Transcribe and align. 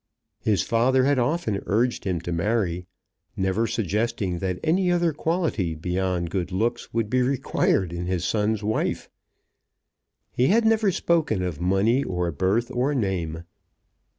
His 0.39 0.63
father 0.63 1.03
had 1.03 1.19
often 1.19 1.61
urged 1.67 2.05
him 2.05 2.21
to 2.21 2.31
marry, 2.31 2.87
never 3.37 3.67
suggesting 3.67 4.39
that 4.39 4.59
any 4.63 4.91
other 4.91 5.13
quality 5.13 5.75
beyond 5.75 6.31
good 6.31 6.51
looks 6.51 6.91
would 6.91 7.07
be 7.07 7.21
required 7.21 7.93
in 7.93 8.07
his 8.07 8.25
son's 8.25 8.63
wife. 8.63 9.11
He 10.31 10.47
had 10.47 10.65
never 10.65 10.91
spoken 10.91 11.43
of 11.43 11.61
money, 11.61 12.03
or 12.03 12.31
birth, 12.31 12.71
or 12.71 12.95
name. 12.95 13.43